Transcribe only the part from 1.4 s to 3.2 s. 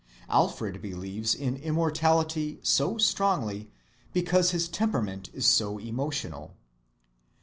immortality so